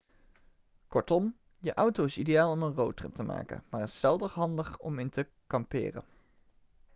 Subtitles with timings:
[0.87, 4.99] kortom je auto is ideaal om een roadtrip te maken maar is zelden handig om
[4.99, 6.03] in te kamperen'